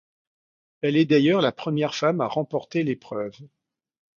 Elle 0.81 0.97
est 0.97 1.05
d'ailleurs 1.05 1.41
la 1.43 1.51
première 1.51 1.93
femme 1.93 2.21
à 2.21 2.25
remporter 2.27 2.83
l'épreuve. 2.83 3.37